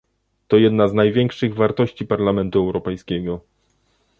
To 0.47 0.57
jedna 0.57 0.87
z 0.87 0.93
największych 0.93 1.55
wartości 1.55 2.05
Parlamentu 2.05 2.59
Europejskiego 2.59 3.41